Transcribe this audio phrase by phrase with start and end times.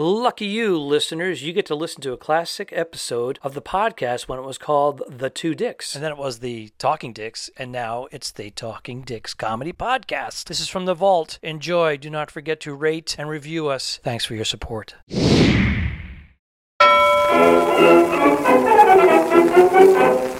[0.00, 4.38] Lucky you, listeners, you get to listen to a classic episode of the podcast when
[4.38, 5.96] it was called The Two Dicks.
[5.96, 10.44] And then it was the Talking Dicks, and now it's the Talking Dicks Comedy Podcast.
[10.44, 11.40] This is from the vault.
[11.42, 11.96] Enjoy.
[11.96, 13.98] Do not forget to rate and review us.
[14.04, 14.94] Thanks for your support.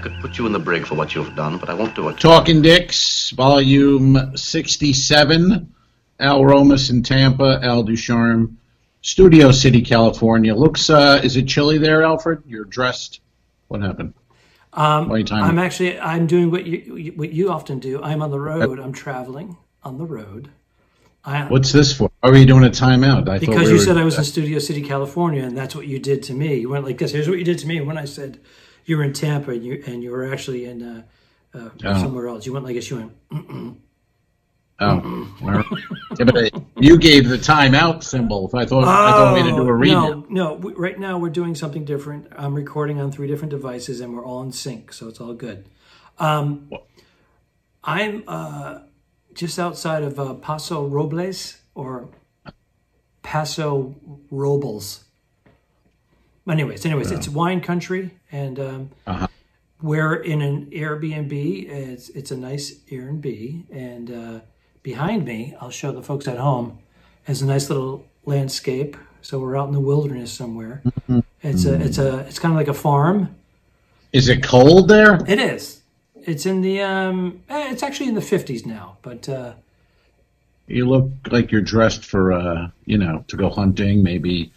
[0.00, 2.18] could put you in the brig for what you've done, but I won't do it.
[2.18, 5.72] Talking Dicks, Volume 67.
[6.18, 8.58] Al Romas in Tampa, Al Ducharme,
[9.02, 10.54] Studio City, California.
[10.54, 12.42] Looks, uh, is it chilly there, Alfred?
[12.46, 13.20] You're dressed.
[13.68, 14.14] What happened?
[14.72, 18.00] Um, Why are you timing I'm actually I'm doing what you what you often do.
[18.02, 18.78] I'm on the road.
[18.78, 20.48] I'm traveling on the road.
[21.24, 22.10] I, What's this for?
[22.20, 23.28] Why are you doing a timeout?
[23.28, 25.74] I thought because we you were- said I was in Studio City, California, and that's
[25.74, 26.54] what you did to me.
[26.56, 27.12] You went like this.
[27.12, 28.38] Here's what you did to me when I said
[28.86, 31.02] you were in Tampa and you and you were actually in uh,
[31.54, 31.98] uh, Oh.
[32.00, 32.46] somewhere else.
[32.46, 32.90] You went like this.
[32.90, 32.96] You
[33.30, 33.76] went.
[34.82, 35.36] Oh,
[36.18, 38.50] yeah, but uh, you gave the timeout symbol.
[38.54, 39.92] I thought I thought we had to do a read.
[39.92, 40.52] Oh, no, no.
[40.54, 42.28] we- Right now we're doing something different.
[42.34, 45.66] I'm recording on three different devices, and we're all in sync, so it's all good.
[46.18, 46.70] Um?
[47.84, 48.80] I'm uh,
[49.34, 52.08] just outside of uh, Paso Robles or
[53.22, 53.94] Paso
[54.30, 55.04] Robles.
[56.50, 59.28] Anyways, anyways, it's wine country, and um, Uh-huh.
[59.80, 61.32] we're in an Airbnb.
[61.68, 64.40] It's it's a nice Airbnb, and uh,
[64.82, 66.78] behind me, I'll show the folks at home,
[67.26, 68.96] is a nice little landscape.
[69.22, 70.82] So we're out in the wilderness somewhere.
[71.42, 73.34] It's a it's a it's kind of like a farm.
[74.12, 75.20] Is it cold there?
[75.28, 75.82] It is.
[76.26, 77.42] It's in the um.
[77.48, 79.52] eh, It's actually in the fifties now, but uh,
[80.66, 84.02] You look like you're dressed for, uh, you know, to go hunting.
[84.02, 84.52] Maybe,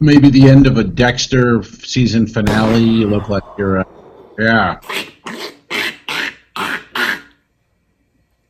[0.00, 2.82] maybe the end of a Dexter season finale.
[2.82, 3.84] You look like you're, uh,
[4.38, 4.80] yeah,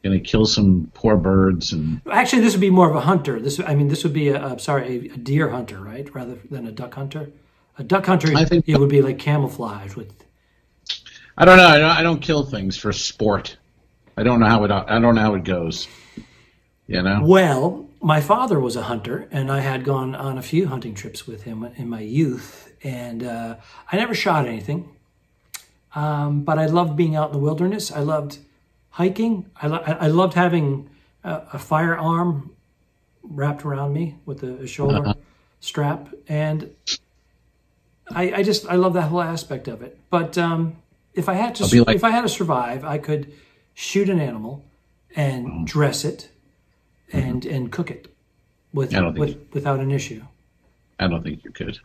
[0.02, 3.40] gonna kill some poor birds and actually this would be more of a hunter.
[3.40, 6.38] This I mean this would be a, a sorry a, a deer hunter, right, rather
[6.50, 7.30] than a duck hunter.
[7.78, 10.12] A duck hunter, I think- it would be like camouflage with
[11.38, 11.66] I don't know.
[11.66, 13.58] I don't, I don't kill things for sport.
[14.16, 14.70] I don't know how it.
[14.70, 15.86] I don't know how it goes.
[16.86, 17.20] You know.
[17.24, 21.26] Well, my father was a hunter, and I had gone on a few hunting trips
[21.26, 23.56] with him in my youth, and uh,
[23.90, 24.88] I never shot anything.
[25.94, 27.90] Um, but I loved being out in the wilderness.
[27.90, 28.38] I loved
[28.90, 29.50] hiking.
[29.60, 30.88] I, lo- I loved having
[31.24, 32.50] a, a firearm
[33.22, 35.14] wrapped around me with a, a shoulder
[35.60, 36.70] strap, and
[38.10, 39.98] I, I just I love that whole aspect of it.
[40.10, 40.76] But um,
[41.14, 43.32] if I had to, like- if I had to survive, I could
[43.74, 44.64] shoot an animal
[45.16, 45.64] and Mm-hmm.
[45.64, 46.28] dress it
[47.12, 48.14] and and cook it
[48.72, 50.22] with, I don't think with without an issue.
[50.98, 51.78] I don't think you could.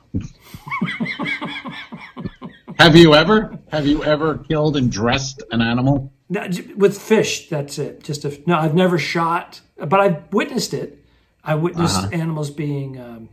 [2.79, 3.57] have you ever?
[3.71, 6.11] Have you ever killed and dressed an animal?
[6.29, 8.03] No, with fish, that's it.
[8.03, 10.97] Just a, no, I've never shot, but I've witnessed it.
[11.43, 12.09] I witnessed Uh-huh.
[12.13, 13.29] animals being um,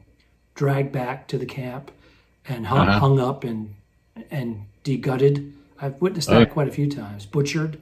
[0.55, 1.93] dragged back to the camp
[2.49, 2.99] and hung, Uh-huh.
[2.99, 3.75] hung up and
[4.31, 5.53] and degutted.
[5.81, 6.47] I've witnessed that Oh.
[6.47, 7.25] quite a few times.
[7.25, 7.81] Butchered,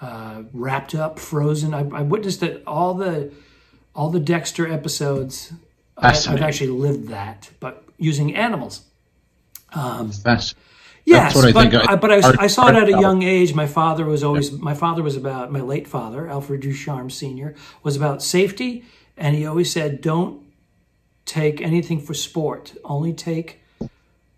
[0.00, 1.74] uh, wrapped up, frozen.
[1.74, 3.32] I, I witnessed it all the
[3.94, 5.52] all the Dexter episodes.
[5.96, 8.82] I, I've actually lived that, but using animals.
[9.72, 10.54] Um, That's
[11.04, 12.92] Yes, what I but, think I- I, but I, Art- I saw it at a
[12.92, 13.54] Art- young age.
[13.54, 17.96] My father was always my father was about my late father, Alfred Ducharme Senior, was
[17.96, 18.84] about safety,
[19.16, 20.42] and he always said, "Don't
[21.24, 22.74] take anything for sport.
[22.84, 23.60] Only take,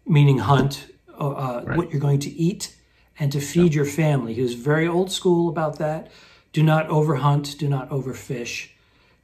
[0.07, 0.87] meaning hunt,
[1.19, 2.77] uh, uh, what you're going to eat,
[3.21, 6.11] and to feed your family." He was very old school about that.
[6.53, 7.57] Do not overhunt.
[7.59, 8.71] Do not overfish.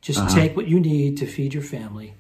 [0.01, 0.35] Just Uh-huh.
[0.35, 2.15] take what you need to feed your family.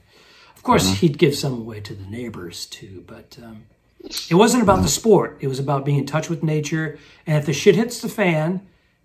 [0.57, 3.39] Of course, he'd give some away to the neighbors too, but.
[3.41, 3.65] Um,
[4.31, 5.39] it wasn't about the sport.
[5.41, 6.97] It was about being in touch with nature.
[7.27, 8.61] And if the shit hits the fan,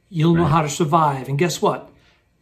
[0.10, 1.28] you'll know how to survive.
[1.28, 1.90] And guess what?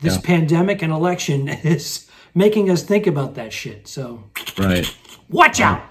[0.01, 0.21] This Yeah.
[0.21, 3.87] pandemic and election is making us think about that shit.
[3.87, 4.23] So
[4.57, 4.85] right.
[5.29, 5.81] watch out.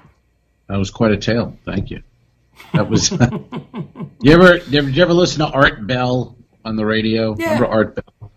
[0.69, 1.57] That was quite a tale.
[1.65, 2.03] Thank you.
[2.75, 3.11] That was.
[4.23, 4.59] you ever?
[4.59, 7.35] Did you ever listen to Art Bell on the radio?
[7.39, 7.55] Yeah.
[7.55, 8.31] Remember Art Bell?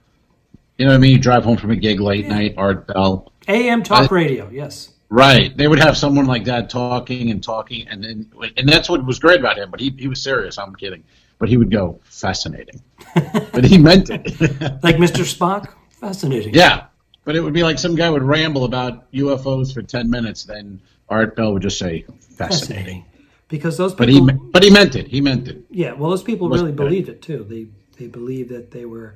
[0.77, 1.11] You know what I mean?
[1.11, 2.55] You drive home from a gig late night.
[2.57, 3.31] Art Bell.
[3.47, 4.49] AM talk I- radio.
[4.49, 4.89] Yes.
[5.09, 5.55] Right.
[5.57, 9.19] They would have someone like that talking and talking, and then and that's what was
[9.19, 9.69] great about him.
[9.69, 10.57] But he he was serious.
[10.57, 11.03] I'm kidding.
[11.37, 12.81] But he would go fascinating.
[13.51, 14.21] but he meant it.
[14.83, 15.25] Like Mr.
[15.25, 15.73] Spock.
[15.99, 16.53] Fascinating.
[16.53, 16.85] yeah.
[17.25, 20.79] But it would be like some guy would ramble about UFOs for ten minutes, then
[21.09, 22.37] Art Bell would just say fascinating.
[22.37, 23.05] Fascinating.
[23.51, 24.25] Because those people.
[24.25, 25.07] But he but he meant it.
[25.07, 25.61] He meant it.
[25.69, 25.91] yeah.
[25.93, 27.45] Well, those people really believed it too.
[27.47, 27.67] They
[27.99, 29.13] they believed that they were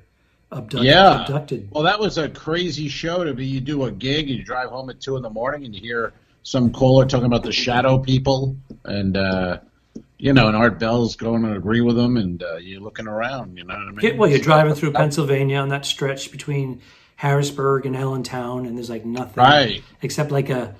[0.51, 0.83] abducted.
[0.83, 1.21] Yeah.
[1.23, 1.69] abducted.
[1.71, 3.45] Well, that was a crazy show to be.
[3.47, 5.81] You do a gig, and you drive home at two in the morning, and you
[5.81, 9.57] hear some caller talking about the shadow people, and uh,
[10.19, 13.57] you know, and Art Bell's going to agree with them, and uh, you're looking around.
[13.57, 13.99] You know what I mean?
[13.99, 16.81] Get, well, you're driving through Pennsylvania on that stretch between
[17.15, 19.81] Harrisburg and Allentown, and there's like nothing Right.
[20.01, 20.75] except like a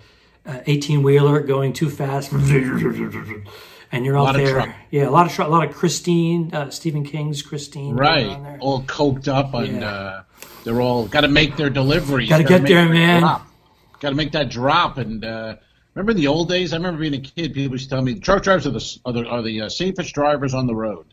[0.47, 4.75] 18 wheeler going too fast, and you're out there.
[4.91, 8.83] Yeah, a lot of truck, a lot of Christine, uh, Stephen King's Christine, right, all
[8.83, 9.89] coked up, and Yeah.
[9.89, 10.23] uh,
[10.63, 12.29] they're all got to make their deliveries.
[12.29, 13.21] Gotta get there, man.
[13.21, 15.55] Got to make that drop, and uh,
[15.93, 16.73] remember in the old days.
[16.73, 17.53] I remember being a kid.
[17.53, 20.13] People used to tell me truck drivers are the are the, are the uh, safest
[20.13, 21.05] drivers on the road.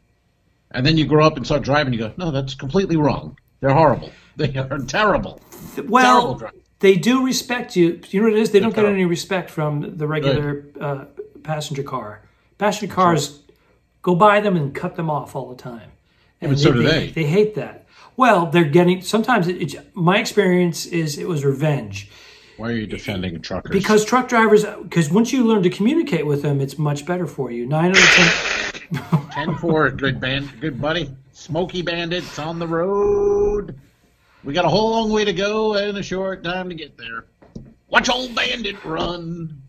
[0.74, 1.92] And then you grow up and start driving.
[1.92, 3.36] You go, no, that's completely wrong.
[3.60, 4.10] They're horrible.
[4.36, 5.38] They are terrible.
[5.74, 6.54] terrible Well, driver.
[6.82, 8.00] They do respect you.
[8.10, 8.50] You know what it is?
[8.50, 11.04] They don't get any respect from the regular uh,
[11.44, 12.22] passenger car.
[12.58, 13.40] Passenger cars
[14.02, 15.92] go by them and cut them off all the time.
[16.40, 17.08] And but so do they.
[17.10, 17.86] They hate that.
[18.16, 19.00] Well, they're getting.
[19.00, 22.10] Sometimes it, it's my experience is it was revenge
[22.56, 23.72] Why are you defending truckers?
[23.72, 24.64] because truck drivers.
[24.64, 27.64] Because once you learn to communicate with them, it's much better for you.
[27.64, 29.30] Nine out of ten.
[29.30, 31.14] ten four, good band, good buddy.
[31.32, 33.78] Smoky Bandits on the road.
[34.44, 37.26] We got a whole long way to go and a short time to get there.
[37.88, 39.62] Watch old Bandit run.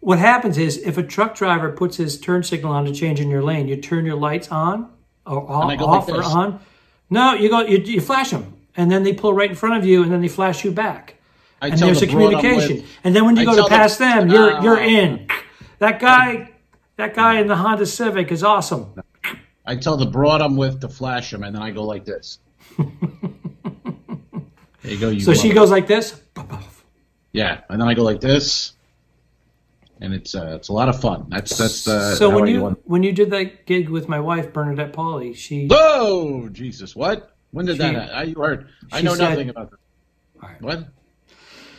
[0.00, 3.30] What happens is if a truck driver puts his turn signal on to change in
[3.30, 4.90] your lane, you turn your lights on
[5.24, 6.60] or off, I go like or on.
[7.08, 9.84] No, you go you, you flash them, and then they pull right in front of
[9.86, 11.16] you, and then they flash you back.
[11.60, 12.76] I And tell there's the a communication.
[12.78, 14.84] with- And then when you I go to tell the- pass them, you're you're Ah.
[14.84, 15.28] in.
[15.78, 16.50] That guy,
[16.96, 18.86] that guy in the Honda Civic is awesome.
[19.64, 22.38] I tell the broad I'm with to flash him, and then I go like this.
[24.82, 25.08] there you go.
[25.10, 26.20] You So she goes like this.
[27.32, 28.72] Yeah, and then I go like this,
[30.00, 31.26] and it's uh, it's a lot of fun.
[31.28, 34.92] That's that's uh, so when you when you did that gig with my wife Bernadette
[34.92, 36.94] Pauley, she Whoa, Jesus!
[36.94, 37.34] What?
[37.52, 37.94] When did She- that?
[37.94, 38.14] happen?
[38.14, 38.68] I you heard?
[38.90, 39.78] I know said- nothing about that.
[40.42, 40.60] Right.
[40.60, 40.88] What?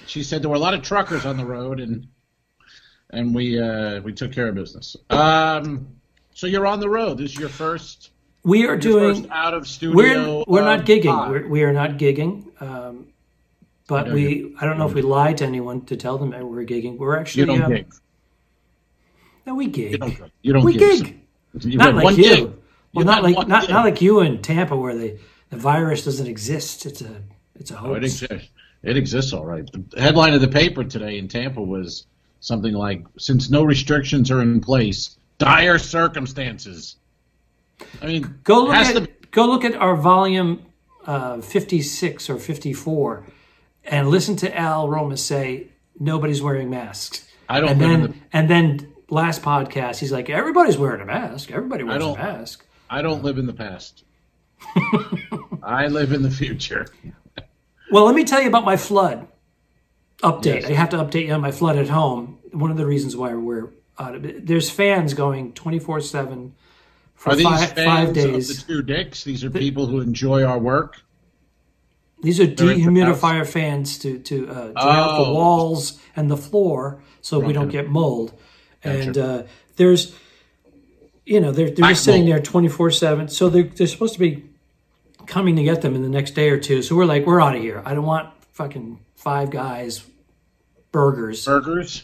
[0.05, 2.07] She said there were a lot of truckers on the road, and
[3.11, 4.95] and we uh, we took care of business.
[5.09, 5.87] Um,
[6.33, 7.19] so you're on the road.
[7.19, 8.09] This is your first
[8.43, 9.95] we are doing out of studio.
[9.95, 11.29] We're we're not um, gigging.
[11.29, 12.61] We're, we are not gigging.
[12.61, 13.07] Um,
[13.87, 16.65] but we I don't know if we lied to anyone to tell them that we're
[16.65, 16.97] gigging.
[16.97, 17.93] We're actually You don't um, gig.
[19.45, 19.91] No, we gig.
[19.91, 20.31] You don't.
[20.41, 21.19] You don't we gig.
[21.59, 22.23] You Not like you.
[22.23, 22.53] gig.
[22.93, 23.69] Well, not like not, gig.
[23.69, 25.17] not like you in Tampa where the,
[25.49, 26.85] the virus doesn't exist.
[26.85, 27.21] It's a
[27.55, 28.49] it's a Oh, it exists.
[28.83, 29.69] It exists, all right.
[29.71, 32.05] The headline of the paper today in Tampa was
[32.41, 36.97] something like, "Since no restrictions are in place, dire circumstances."
[38.01, 40.63] I mean, Go look at to- go look at our volume
[41.05, 43.25] uh, fifty six or fifty four,
[43.83, 45.67] and listen to Al Roma say
[45.99, 47.27] nobody's wearing masks.
[47.49, 51.51] I don't and then the- and then last podcast he's like everybody's wearing a mask.
[51.51, 52.65] Everybody wears a mask.
[52.89, 54.03] I don't live in the past.
[55.63, 56.87] I live in the future.
[57.91, 59.27] Well, let me tell you about my flood
[60.21, 60.61] update.
[60.61, 60.65] Yes.
[60.65, 62.39] I have to update you on my flood at home.
[62.51, 63.69] One of the reasons why we're
[63.99, 64.47] out of it.
[64.47, 66.53] There's fans going 24 7 for
[67.25, 68.47] Are these five, fans five of days.
[68.65, 69.23] the two dicks?
[69.23, 71.01] These are people who enjoy our work.
[72.21, 75.33] These are They're dehumidifier fans to, to uh, dry out the Oh.
[75.33, 78.33] walls and the floor so we don't get mold.
[78.83, 79.43] And uh,
[79.75, 80.15] there's,
[81.25, 83.27] you know, they're, they're just sitting there 24 7.
[83.29, 84.43] So they're, they're supposed to be
[85.25, 86.81] coming to get them in the next day or two.
[86.81, 87.81] So we're like, we're out of here.
[87.85, 90.03] I don't want fucking five guys,
[90.91, 91.45] burgers.
[91.45, 92.03] Burgers.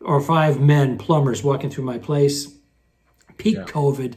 [0.00, 2.52] or five men plumbers walking through my place.
[3.36, 3.64] Peak Yeah.
[3.64, 4.14] COVID.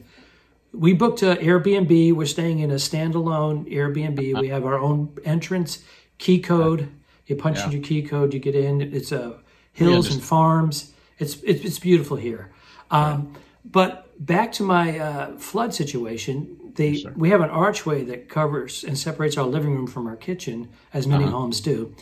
[0.72, 2.12] We booked an Airbnb.
[2.12, 4.40] We're staying in a standalone Airbnb.
[4.40, 5.82] We have our own entrance,
[6.18, 6.88] key code.
[7.26, 8.80] You punch in your key code, you get in.
[8.80, 9.38] It's a
[9.72, 10.92] hills just- and farms.
[11.18, 12.50] It's it's, it's beautiful here.
[12.90, 13.34] Um,
[13.64, 16.56] But back to my uh, flood situation.
[16.74, 17.12] They sir.
[17.16, 21.06] we have an archway that covers and separates our living room from our kitchen, as
[21.06, 21.36] many Uh-huh.
[21.38, 21.94] homes do,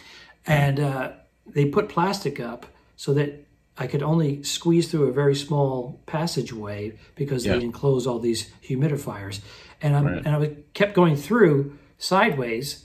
[0.46, 1.12] and uh,
[1.46, 3.44] they put plastic up so that
[3.78, 7.56] I could only squeeze through a very small passageway because Yeah.
[7.56, 9.40] they enclose all these humidifiers,
[9.80, 10.22] and I'm Right.
[10.26, 12.84] and I kept going through sideways,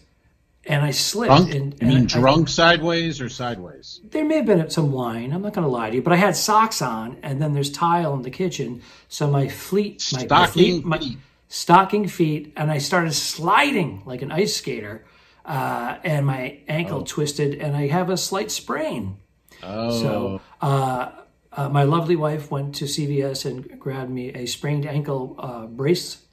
[0.65, 1.29] and I slipped.
[1.35, 1.53] Drunk?
[1.55, 3.99] And, You mean I- drunk sideways or sideways?
[4.11, 5.33] there may have been some wine.
[5.33, 7.71] I'm not going to lie to you, but I had socks on, and then there's
[7.71, 11.17] tile in the kitchen, so my fleet, my, my Stocking fleet, my feet.
[11.49, 15.03] stocking feet, and I started sliding like an ice skater,
[15.45, 19.17] uh, and my ankle twisted, and I have a slight sprain.
[19.63, 21.11] Oh, So uh,
[21.51, 26.23] uh, my lovely wife went to CVS and grabbed me a sprained ankle uh, brace.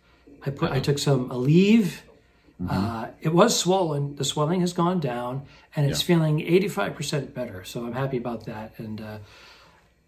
[0.45, 2.01] I put, I took some Aleve.
[2.69, 4.17] Uh, it was swollen.
[4.17, 7.65] The swelling has gone down, and it's feeling 85% better.
[7.65, 8.75] So I'm happy about that.
[8.77, 9.19] And uh,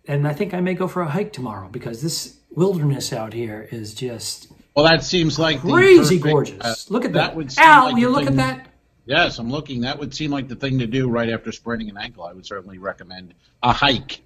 [0.07, 3.69] and I think I may go for a hike tomorrow because this wilderness out here
[3.71, 6.61] is just well, that seems like crazy perfect, gorgeous.
[6.91, 7.37] uh, look at that.
[7.37, 8.67] would Al, like you the look at that.
[9.05, 9.81] Yes, I'm looking.
[9.81, 12.25] That would seem like the thing to do right after spraining an ankle.
[12.25, 14.21] I would certainly recommend a hike.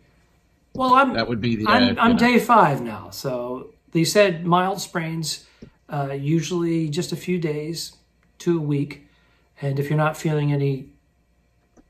[0.74, 1.66] Well, I'm That would be the.
[1.66, 2.18] I'm, uh, I'm you know.
[2.18, 3.08] day five now.
[3.10, 5.46] So they said mild sprains,
[5.88, 7.96] uh, usually just a few days
[8.40, 9.06] to a week.
[9.62, 10.90] And if you're not feeling any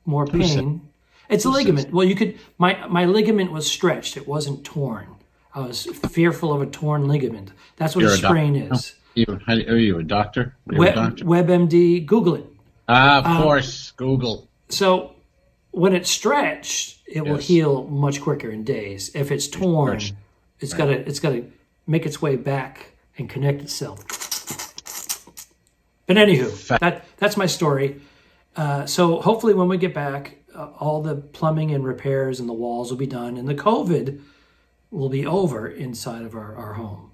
[0.04, 0.80] more Who said- pain,
[1.28, 1.92] it's a ligament.
[1.92, 4.16] Well, you could, my, my ligament was stretched.
[4.16, 5.08] It wasn't torn.
[5.52, 7.50] I was fearful of a torn ligament.
[7.76, 8.94] That's what You're a a doc- sprain is.
[9.16, 10.54] You, are you a doctor?
[10.68, 11.24] Are you a Web, doctor?
[11.24, 12.46] WebMD, Google it.
[12.88, 14.48] Ah, of um, course, Google.
[14.68, 15.14] So
[15.70, 19.10] when it's stretched, it will heal much quicker in days.
[19.14, 20.14] If it's torn, stretched.
[20.60, 21.44] it's gotta it's gotta
[21.86, 24.04] make its way back and connect itself.
[26.06, 28.00] But anywho, Fa- that that's my story.
[28.56, 32.54] Uh, so hopefully, when we get back, uh, all the plumbing and repairs and the
[32.54, 34.20] walls will be done, and the COVID
[34.90, 37.12] will be over inside of our, our home.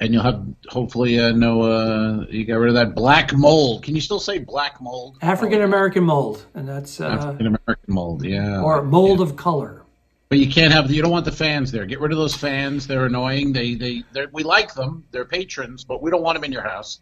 [0.00, 1.62] And you'll have hopefully uh, no.
[1.62, 3.82] Uh, you got rid of that black mold.
[3.82, 5.18] Can you still say black mold?
[5.22, 8.24] African American mold, and that's uh, African American mold.
[8.24, 8.62] Yeah.
[8.62, 9.82] or mold of color.
[10.28, 10.90] But you can't have.
[10.90, 11.84] You don't want the fans there.
[11.86, 12.86] Get rid of those fans.
[12.86, 13.52] They're annoying.
[13.52, 15.04] They they they're, we like them.
[15.10, 17.00] They're patrons, but we don't want them in your house.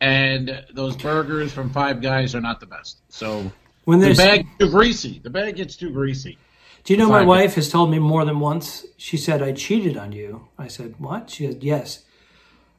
[0.00, 3.00] And those burgers from Five Guys are not the best.
[3.10, 3.52] So
[3.84, 5.20] When the bag too greasy.
[5.22, 6.38] The bag gets too greasy.
[6.84, 8.84] Do you know my wife has told me more than once?
[8.98, 10.48] She said I cheated on you.
[10.58, 11.30] I said what?
[11.30, 12.04] She said yes.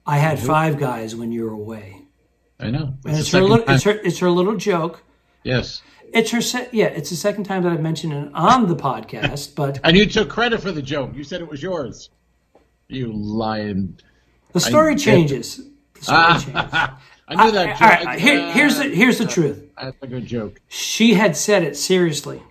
[0.05, 2.01] I had five guys when you were away,
[2.59, 2.93] I know.
[3.05, 5.03] and it's her little time- it's her it's her little joke.
[5.43, 5.81] Yes.
[6.13, 6.85] It's her se- yeah.
[6.85, 10.29] It's the second time that I've mentioned it on the podcast, but And you took
[10.29, 11.12] credit for the joke.
[11.15, 12.09] You said it was yours.
[12.88, 14.00] You lying.
[14.53, 15.57] the story I- changes.
[15.95, 16.53] The story changes.
[16.55, 17.81] Ah, I knew that All joke.
[17.81, 19.63] right, all right, here- here's the here's the truth.
[19.81, 20.62] That's a good joke.
[20.67, 22.41] She had said it seriously,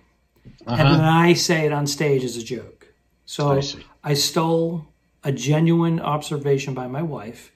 [0.67, 1.09] and then Uh-huh.
[1.29, 2.87] I say it on stage as a joke.
[3.25, 3.61] So I.
[4.03, 4.85] I stole
[5.25, 7.51] a genuine observation by my wife,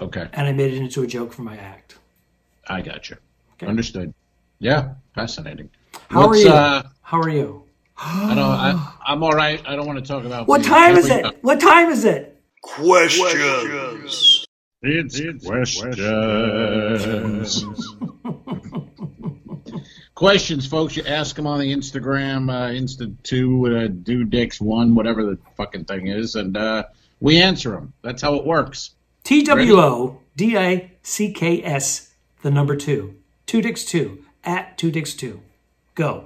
[0.00, 1.98] Okay, and I made it into a joke for my act.
[2.66, 3.16] I got you.
[3.54, 3.66] Okay.
[3.66, 4.12] Understood.
[4.58, 5.70] Yeah, fascinating.
[6.08, 6.52] How What's, are you?
[6.52, 7.62] Uh, How are you?
[7.98, 8.38] I don't.
[8.38, 9.62] I, I'm all right.
[9.66, 11.22] I don't want to talk about What time is it?
[11.22, 11.30] go.
[11.42, 12.40] What time is it?
[12.62, 14.46] Questions.
[14.82, 15.96] It's, questions.
[20.14, 20.96] questions, folks.
[20.96, 25.38] You ask them on the Instagram, uh, Insta two, uh, do dicks one, whatever the
[25.56, 26.84] fucking thing is, and uh,
[27.22, 27.92] we answer them.
[28.02, 28.90] That's how it works.
[29.22, 32.12] T W O D I C K S,
[32.42, 33.14] the number two.
[33.46, 34.24] Two dicks two.
[34.44, 35.40] At two dicks two.
[35.94, 36.24] Go.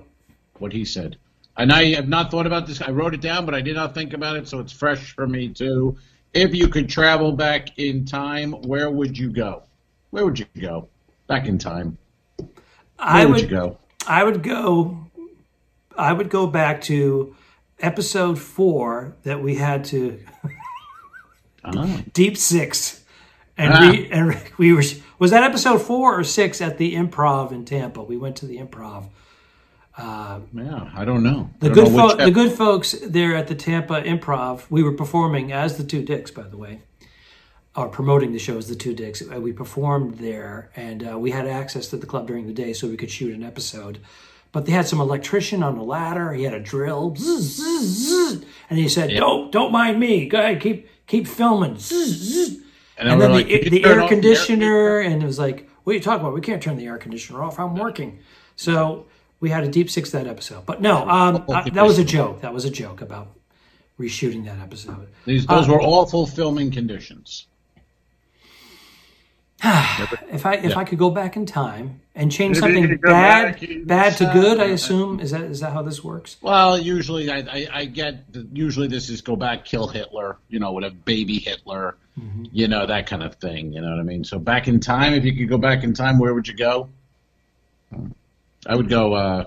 [0.58, 1.18] What he said.
[1.58, 2.80] And I have not thought about this.
[2.80, 5.26] I wrote it down, but I did not think about it, so it's fresh for
[5.26, 5.98] me too.
[6.32, 9.64] If you could travel back in time, where would you go?
[10.10, 10.88] Where would you go?
[11.26, 11.98] Back in time.
[12.36, 12.48] Where
[12.98, 13.78] I would, would you go?
[14.06, 15.06] I would go
[15.98, 17.36] I would go back to
[17.80, 20.20] episode four that we had to
[21.66, 23.02] Ah, deep six.
[23.58, 23.90] And, Ah.
[23.90, 24.82] we, and we were
[25.18, 28.02] was that episode four or six at the improv in Tampa?
[28.02, 29.06] We went to the improv.
[29.96, 31.48] Uh, yeah, I don't know.
[31.60, 34.64] The don't good, know fo- the good folks there at the Tampa Improv.
[34.68, 36.80] We were performing as the Two Dicks, by the way,
[37.74, 39.22] or promoting the show as the Two Dicks.
[39.22, 42.74] Uh, We performed there, and uh, we had access to the club during the day,
[42.74, 43.98] so we could shoot an episode.
[44.52, 46.34] But they had some electrician on the ladder.
[46.34, 47.86] He had a drill, zzz, zzz,
[48.36, 50.26] zzz, and he said, "Don't, don't mind me.
[50.28, 52.56] Go ahead, keep, keep filming." zzz, zzz."
[52.98, 55.92] And, And then like, the, the air off the conditioner, and it was like, "What
[55.92, 56.34] are you talking about?
[56.34, 57.58] We can't turn the air conditioner off.
[57.58, 58.20] I'm working."
[58.56, 59.06] So
[59.40, 60.64] we had a deep six that episode.
[60.64, 62.40] But no, um, I- that was a joke.
[62.40, 63.36] That was a joke about
[64.00, 65.08] reshooting that episode.
[65.24, 67.46] These, those were awful filming conditions.
[70.30, 74.30] If I if I could go back in time and change something bad bad to
[74.32, 76.36] good, I assume is that is that how this works?
[76.42, 80.58] Well, usually I, I, I get the, usually this is go back kill Hitler, you
[80.58, 82.44] know, with a baby Hitler, Mm-hmm.
[82.50, 83.74] you know that kind of thing.
[83.74, 84.24] You know what I mean?
[84.24, 86.88] So back in time, if you could go back in time, where would you go?
[88.66, 89.12] I would go.
[89.12, 89.44] Uh,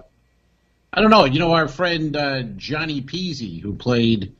[0.93, 1.25] I don't know.
[1.25, 4.35] You know, our friend uh, Johnny Peasy, who played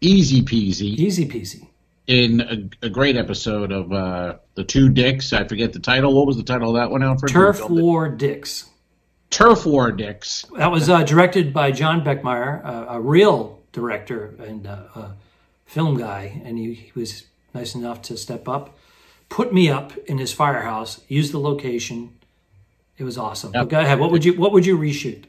[0.00, 1.65] Easy Peasy Easy peasy.
[2.06, 2.40] In
[2.82, 5.32] a, a great episode of uh, the Two Dicks.
[5.32, 6.14] I forget the title.
[6.14, 7.32] What was the title of that one, Alfred?
[7.32, 7.82] Turf filmed it?
[7.82, 8.68] War Dicks.
[9.30, 10.44] Turf War Dicks.
[10.56, 15.10] That was uh, directed by John Beckmeyer, a, a real director and uh, a
[15.66, 18.76] film guy, and he, he was nice enough to step up,
[19.28, 22.12] put me up in his firehouse, use the location.
[22.98, 23.52] It was awesome.
[23.52, 23.98] But go ahead.
[23.98, 25.24] What would you What would you reshoot?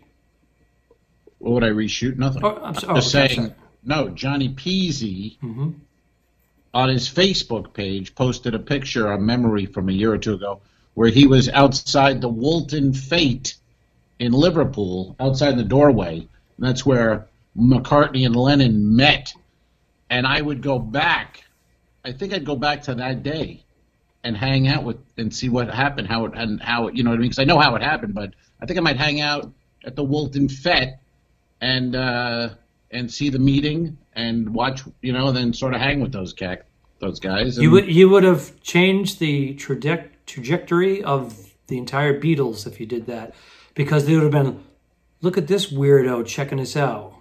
[1.39, 2.17] What would I reshoot?
[2.17, 2.43] Nothing.
[2.46, 3.55] Oh, I'm, so- oh, Just okay, I'm saying, sorry.
[3.84, 5.69] no, Johnny Peasy Mm-hmm.
[6.74, 10.62] On his Facebook page posted a picture, a memory from a year or two ago,
[10.94, 13.56] where he was outside the Woolton Fete
[14.20, 16.18] in Liverpool, outside the doorway.
[16.18, 19.34] And that's where McCartney and Lennon met.
[20.10, 21.44] And I would go back.
[22.04, 23.64] I think I'd go back to that day
[24.24, 27.12] and hang out with and see what happened, how it and how it, you know
[27.12, 27.30] what I mean?
[27.30, 29.52] Because I know how it happened, but I think I might hang out
[29.86, 30.96] at the Woolton Fete
[31.62, 32.50] and uh,
[32.92, 36.66] and see the meeting and watch, you know, then sort of hang with those cac-
[37.00, 37.58] those guys.
[37.58, 42.86] You would you would have changed the traje- trajectory of the entire Beatles if you
[42.86, 43.36] did that,
[43.76, 44.64] because they would have been,
[45.22, 47.14] look at this weirdo checking us out.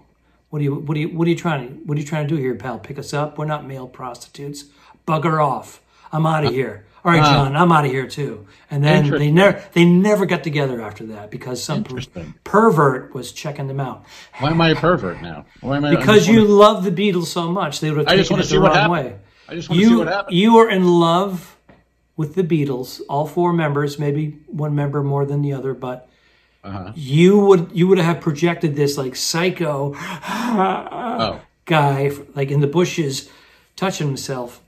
[0.48, 2.26] What are you what are you what are you trying to what are you trying
[2.26, 2.78] to do here, pal?
[2.78, 3.36] Pick us up?
[3.36, 4.64] We're not male prostitutes.
[5.06, 5.82] Bugger off.
[6.12, 6.86] I'm out of uh, here.
[7.06, 7.44] All right, Ah.
[7.44, 8.46] John, I'm out of here too.
[8.68, 12.00] And then they never they never got together after that because some per-
[12.42, 14.04] pervert was checking them out.
[14.40, 15.44] Why am I a pervert now?
[15.60, 15.94] Why am I?
[15.94, 18.46] Because you wanna- love the Beatles so much, they would have I just taken it
[18.48, 18.92] see the wrong happened.
[18.92, 19.14] way.
[19.48, 20.36] I just want to see what happens.
[20.36, 21.54] you are in love
[22.16, 26.08] with the Beatles, all four members, maybe one member more than the other, but
[26.64, 26.90] Uh-huh.
[26.96, 29.94] you would you would have projected this like psycho
[30.28, 33.28] Oh, guy like in the bushes
[33.76, 34.60] touching himself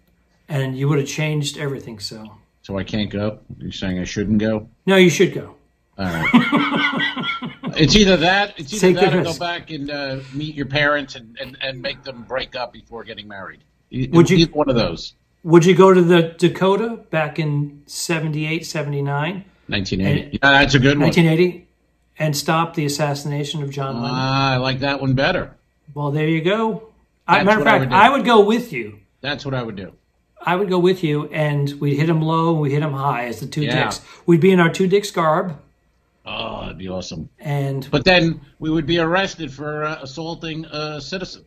[0.49, 3.39] and you would have changed everything so so I can't go.
[3.57, 4.69] You're saying I shouldn't go?
[4.87, 5.55] no you should go
[5.99, 6.31] All right.
[7.77, 9.39] it's either that, it's either Take that, or risk.
[9.39, 13.05] go back and uh, meet your parents and, and, and make them break up before
[13.05, 13.61] getting married.
[13.91, 15.15] Would you- one of those?
[15.45, 20.31] would you go to the dakota back in 78 79 1980.
[20.43, 21.07] Yeah, that's a good one.
[21.07, 21.67] 1980
[22.19, 25.55] and stop the assassination of john lennon Ah, I like that one better.
[25.95, 26.89] well there you go
[27.27, 27.93] I, matter of what I fact would.
[27.97, 29.93] I would go with you That's what I would do.
[30.45, 33.27] I would go with you, and we'd hit him low and we hit him high
[33.27, 33.85] as the two Yeah.
[33.85, 34.01] dicks.
[34.27, 35.59] We'd be in our two dicks garb,
[36.25, 37.29] Oh, that'd be awesome.
[37.41, 41.45] and But then we would be arrested for uh, assaulting a citizen.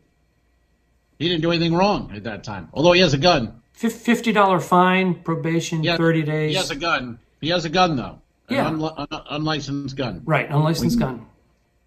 [1.19, 3.53] He didn't do anything wrong at that time, although he has a gun.
[3.73, 6.51] fifty dollar fine, probation, Yeah, thirty days.
[6.51, 7.19] He has a gun.
[7.39, 8.19] He has a gun though.
[8.49, 8.69] Yeah.
[8.69, 10.21] unli- un- unlicensed gun.
[10.25, 11.25] right, unlicensed gun.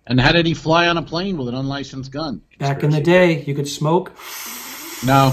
[0.07, 2.41] And how did he fly on a plane with an unlicensed gun?
[2.59, 4.13] Back in the day, you could smoke.
[5.05, 5.33] No.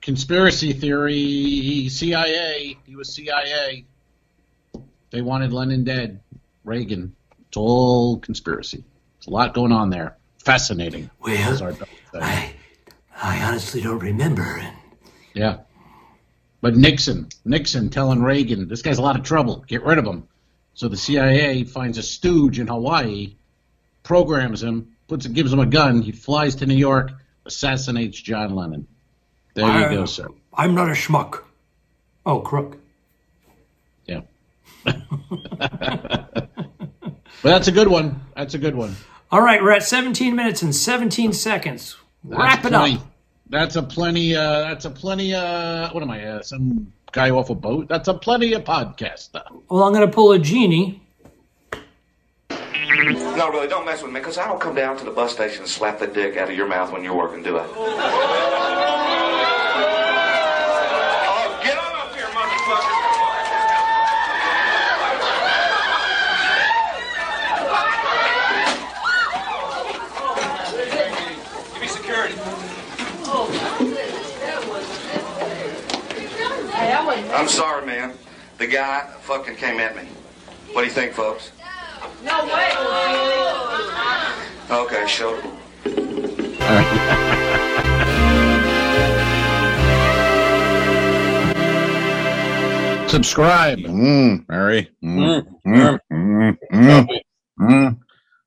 [0.00, 2.78] Conspiracy theory, CIA.
[2.86, 3.84] He was CIA.
[5.10, 6.20] They wanted Lennon dead.
[6.64, 7.14] Reagan.
[7.48, 8.84] It's all conspiracy.
[9.18, 10.16] There's a lot going on there.
[10.38, 11.10] Fascinating.
[11.20, 11.74] Well.
[12.14, 12.52] I,
[13.20, 14.62] I honestly don't remember.
[15.34, 15.58] Yeah.
[16.62, 19.64] But Nixon, Nixon telling Reagan, this guy's a lot of trouble.
[19.66, 20.28] Get rid of him.
[20.74, 23.34] So the CIA finds a stooge in Hawaii,
[24.02, 26.00] programs him, puts gives him a gun.
[26.00, 27.12] He flies to New York,
[27.44, 28.86] assassinates John Lennon.
[29.60, 30.28] There you I- go, sir.
[30.54, 31.42] I'm not a schmuck.
[32.26, 32.76] Oh, crook.
[34.06, 34.20] Yeah.
[34.84, 36.50] but
[37.42, 38.20] that's a good one.
[38.36, 38.94] That's a good one.
[39.30, 41.96] All right, we're at 17 minutes and 17 seconds.
[42.24, 42.96] Wrap That's it plenty.
[42.96, 43.06] up.
[43.48, 44.34] That's a plenty.
[44.36, 45.32] Uh, that's a plenty.
[45.34, 46.24] Uh, what am I?
[46.24, 47.88] Uh, some guy off a boat.
[47.88, 49.30] That's a plenty of podcast.
[49.68, 51.00] Well, I'm going to pull a genie.
[52.50, 55.60] No, really, don't mess with me, because I don't come down to the bus station
[55.62, 57.64] and slap the dick out of your mouth when you're working, do I?
[61.32, 62.96] Oh, get on up here, motherfucker!
[71.72, 72.34] Give me security.
[77.10, 78.12] I'm sorry, man.
[78.58, 80.02] The guy fucking came at me.
[80.72, 81.50] What do you think, folks?
[82.22, 82.70] No way.
[84.70, 85.34] Okay, show.
[93.08, 93.78] Subscribe.
[93.80, 94.88] Mm, Mary.
[95.02, 97.08] Mm, mm, mm, mm,
[97.60, 97.98] mm.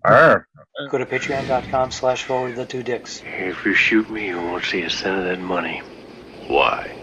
[0.06, 0.48] Arr.
[0.90, 3.22] Go to patreon.com slash forward the two dicks.
[3.26, 5.82] If you shoot me, you won't see a cent of that money.
[6.48, 7.03] Why?